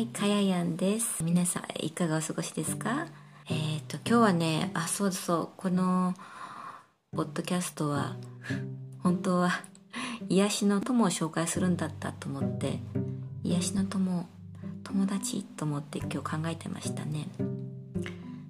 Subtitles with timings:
[0.00, 1.22] はい、かややんです。
[1.22, 3.06] 皆さん、いかがお過ごしですか？
[3.50, 6.14] えっ、と、今日はね、あ、そうそう、この、
[7.14, 8.16] ポッドキャストは、
[9.00, 9.50] 本当は、
[10.30, 12.78] 癒しの友を紹介するんだったと思って、
[13.44, 14.26] 癒しの友、
[14.84, 17.28] 友達と思って今日考えてましたね。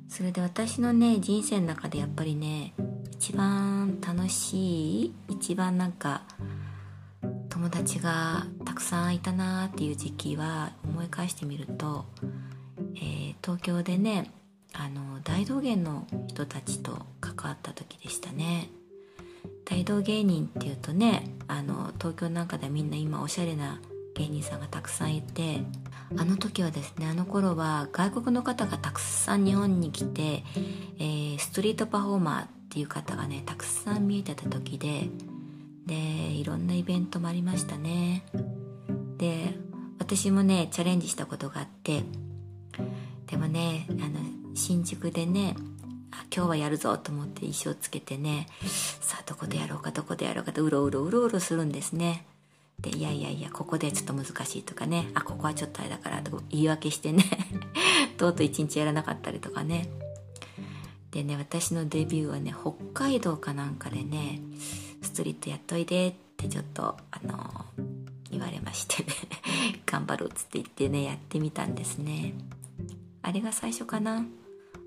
[0.08, 2.74] それで私のね、人生の中でやっぱりね、
[3.10, 6.22] 一番楽しい、一番なんか、
[7.80, 12.04] 友達がたくさんいたなっていう時期は思い返してみると、
[12.96, 14.30] えー東京でね
[14.74, 18.68] あの大道芸の人たちと関わった時でしたね。
[19.64, 23.80] 大道芸人っていうとねあの東京なんかでみんな今おしゃれな
[24.14, 25.62] 芸人さんがたくさんいて
[26.18, 30.44] あの時はですねあの頃は外国の方がたくさん日本に来て、
[30.98, 35.08] えーストリートパフォーマーっていう方がねたくさん見えてた時で
[35.86, 38.24] でいろんなイベントもありましたね。
[39.16, 39.54] で
[39.98, 42.04] 私もねチャレンジしたことがあって。
[43.26, 44.18] でもねあの
[44.54, 45.54] 新宿でね
[46.10, 48.48] あ今日はやるぞと思って衣装つけてね
[49.00, 52.26] さあどこでやろうかどこでやろうかとうろうろうろうろするんですね。
[52.80, 57.24] でいやいやいやここでちょっと難しいとかねあここはちょっとあれだからと言い訳してね
[58.16, 59.88] とうとう一日やらなかったりとかね。
[61.10, 64.40] でね私のデビューはね北海道かなんかでね
[65.02, 67.66] ストリートやっといでってちょっとあの
[68.30, 69.10] 言われましてね。
[69.86, 72.34] 頑張るっつって言ってねやってみたんですね。
[73.22, 74.24] あれが最初かな？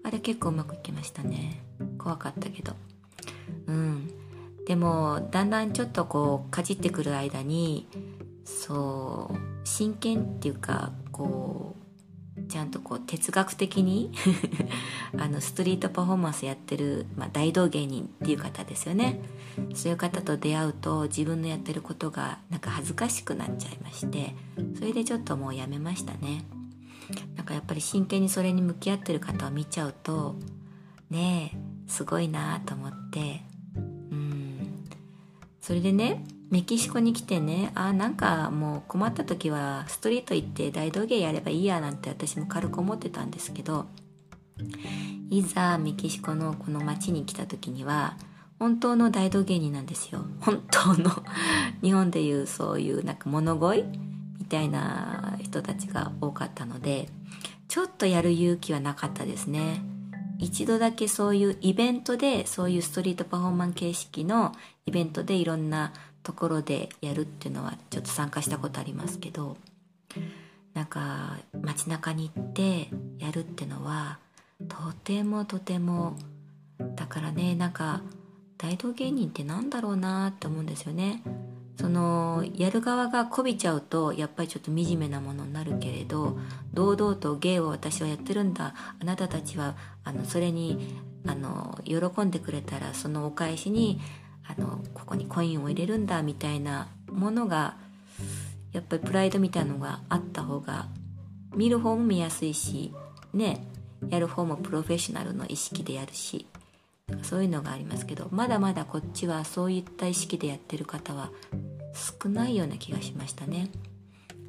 [0.03, 1.61] あれ結構うまくいきましたね。
[1.97, 2.73] 怖かったけど。
[3.67, 4.09] うん。
[4.65, 7.87] でもだんだんちょっとこうかじってくる間に
[8.45, 11.82] そう真剣っていうかこう
[12.49, 14.11] ちゃんとこう哲学的に
[15.17, 19.19] あのストリートパフォーマンスやってる、まあ、大道芸人っていう方ですよね。
[19.75, 24.35] そういう方と出会うと自分のやってることがなんか恥ずかしくなっちゃいまして
[24.75, 26.45] それでちょっともうやめましたね。
[27.35, 30.35] なんかやっぱり真剣にそれに向き合ってる方を見ちゃうと
[31.09, 31.57] ねえ
[31.87, 33.41] すごいなと思って。
[33.75, 33.79] う
[34.15, 34.83] ん。
[35.61, 43.87] それでねメキシコに来てねあなんかもう困った時はストリート行って大道芸やればいいやなんて私も軽く思ってたんですけど
[45.31, 48.17] いざメキシコのこの街に来た時には
[48.59, 50.27] 本当の大道芸人なんですよ。
[50.41, 51.23] 本当の
[51.81, 53.85] 日本でいうそういうなんか物乞い
[54.37, 57.09] みたいな人たちが多かったので
[57.67, 59.81] ちょっとやる勇気はなかったですね。
[60.37, 64.51] 一度だけそういうイベントでそういうストリートパフォーマンス形式の
[64.85, 65.93] イベントでいろんな
[66.23, 69.57] ところでやるっていうのはちょっと参加したことありますけど
[70.73, 72.87] なんか街中に行って
[73.19, 74.19] やるってのは
[74.67, 76.17] とてもとても
[76.95, 78.01] だからねなんか
[78.57, 81.21] 大道芸人ってなんだろうなって思うんですよね。
[81.77, 86.37] そのやる側がこびちゃうとやっぱりちょっと惨めなものになるけれど
[86.71, 88.73] 堂々と芸を私はやってるんだ。
[89.01, 90.95] あなたたちはあのそれに
[91.25, 93.99] あの喜んでくれたらそのお返しに
[94.47, 97.75] あのここにコインを入れるんだみたいなものが
[98.71, 100.87] やっぱりプライドみたいなのがあった方が
[101.55, 102.93] 見る方も見やすいし
[103.33, 103.65] ね
[104.09, 106.47] やる方もプロフェッショナルの意識でやるし
[107.21, 111.29] そういうのがありますけどまだまだこっちはそういった意識でやってる方は
[112.21, 113.69] 少ないような気がしましたね。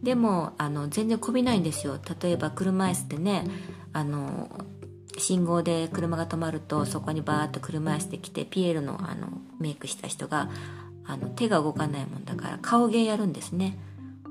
[0.03, 1.99] でもあの全然こびないんですよ。
[2.23, 3.47] 例えば車椅子でね
[3.93, 4.49] あの
[5.19, 9.29] 信号で車が止まるとそこにバーッと車椅子で来てピエールのあの
[9.61, 10.51] メイクした人が
[11.07, 13.79] あの手が動かないもんだから顔芸やるんですね。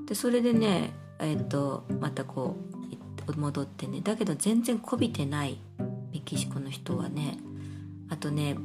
[0.06, 2.56] でそれでねえっ、とまたこ
[3.26, 4.00] う戻ってね。
[4.02, 5.58] だけど全然こびてない
[6.12, 7.38] メキシコの人はね。
[8.10, 8.56] あとね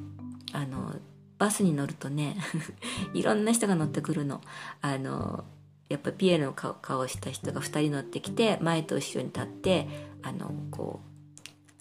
[0.52, 0.96] あの
[1.38, 2.36] バスに乗るとね
[3.14, 4.42] いろんな人が乗ってくるの。
[4.82, 5.46] あの
[5.88, 9.88] やっぱピエールの顔をした人が2人乗ってきて前と後ろに立って
[10.22, 11.09] あのこう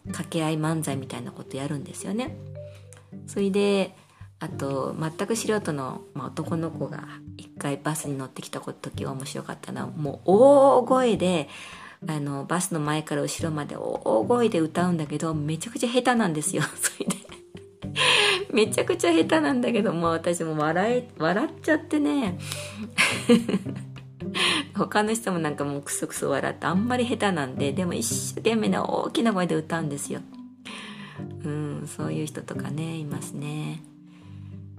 [0.09, 2.37] 掛け合い漫才みたいなことやるんですよね。
[3.27, 3.95] それで
[4.41, 11.49] あと全く素人の、まあ、男の子が一回バスに乗ってきた時は面白かったなもう大声で
[12.06, 16.62] あのバスの前から後ろまで大声で歌うんだけどめちゃくちゃ下手なんですよ。
[16.81, 17.17] それで
[18.53, 22.38] めちゃくちゃ下手なんだけどもう私も笑い笑っちゃってね。
[24.79, 30.21] 他の人もなんかもうクソクソ笑ってあんまり下手なんででも一生懸命な大きな声で歌うんですよ。
[31.45, 33.83] うんそういう人とかねいますね。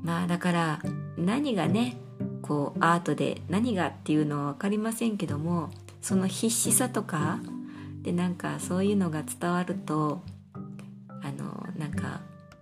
[0.01, 0.79] まあだから
[1.17, 1.97] 何がね
[2.41, 5.69] こうアートで何がっていうのは分かりませんけども
[6.01, 7.39] その必死さとか
[8.01, 10.21] でなんかそういうのが伝わると
[11.21, 12.21] あのなんか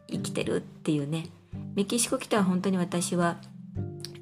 [0.10, 1.28] 生きてるっていうね。
[1.76, 3.38] メキシコ来たら本当に私は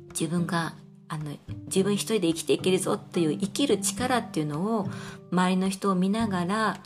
[0.10, 0.74] 自分が
[1.08, 1.36] あの
[1.66, 4.90] 自分一人で生きていけるぞっていう生きる力っていうのを
[5.32, 6.80] 周りの人を見ながら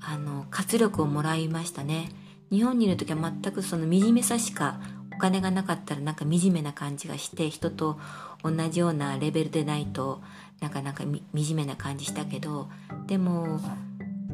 [0.00, 2.10] あの活力をもらいましたね
[2.50, 4.80] 日本にいる時は全くその惨めさしか
[5.14, 7.98] お金がなかったらなんか惨めな感じがして人と
[8.44, 10.22] 同じようなレベルでないと
[10.60, 11.22] なかなか惨
[11.54, 12.68] めな感じしたけど
[13.06, 13.60] でも、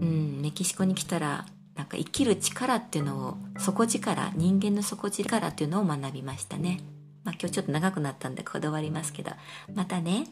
[0.00, 6.80] うん、メキシコに来たらなんか生きる力っていうのを底力人間の底力っていうのを学びましたね。
[7.24, 9.32] まあ今日ちょっと長くなったんでこだわりますけど
[9.74, 10.26] またね。